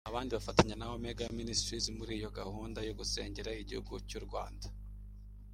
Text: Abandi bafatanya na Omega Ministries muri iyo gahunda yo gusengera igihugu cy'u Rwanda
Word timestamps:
Abandi 0.09 0.31
bafatanya 0.37 0.75
na 0.77 0.87
Omega 0.97 1.23
Ministries 1.39 1.85
muri 1.97 2.11
iyo 2.19 2.29
gahunda 2.39 2.79
yo 2.87 2.93
gusengera 2.99 3.57
igihugu 3.63 3.93
cy'u 4.07 4.21
Rwanda 4.25 4.67